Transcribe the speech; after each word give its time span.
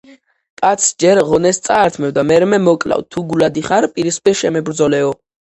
კაცს 0.61 0.87
ჯერ 1.03 1.21
ღონეს 1.27 1.59
წაართმევ 1.67 2.15
და 2.15 2.23
მერმე 2.31 2.59
მოკლავ; 2.65 3.05
თუ 3.13 3.25
გულადი 3.35 3.65
ხარ, 3.69 3.91
პირისპირ 4.01 4.39
შემებრძოლეო! 4.43 5.15